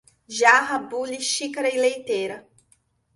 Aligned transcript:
Jarra, 0.37 0.77
bule, 0.91 1.17
xícara 1.31 1.69
e 1.75 1.77
leiteira 1.83 2.37